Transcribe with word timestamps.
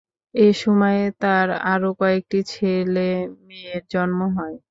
এ 0.35 0.47
সময়ে 0.61 1.03
তাঁর 1.21 1.47
আরো 1.67 1.89
করেকটি 1.99 2.37
ছেলে-মেয়ের 2.51 3.81
জন্ম 3.93 4.19
হয়। 4.37 4.55